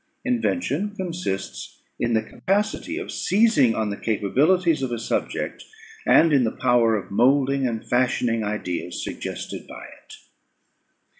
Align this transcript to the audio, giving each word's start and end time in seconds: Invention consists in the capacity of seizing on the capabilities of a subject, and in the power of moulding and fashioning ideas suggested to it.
Invention 0.25 0.95
consists 0.95 1.79
in 1.99 2.15
the 2.15 2.23
capacity 2.23 2.97
of 2.97 3.11
seizing 3.11 3.75
on 3.75 3.91
the 3.91 3.97
capabilities 4.01 4.81
of 4.81 4.91
a 4.91 4.97
subject, 4.97 5.63
and 6.07 6.33
in 6.33 6.43
the 6.43 6.51
power 6.57 6.95
of 6.95 7.11
moulding 7.11 7.67
and 7.67 7.87
fashioning 7.87 8.43
ideas 8.43 9.03
suggested 9.03 9.67
to 9.67 9.73
it. 9.75 10.13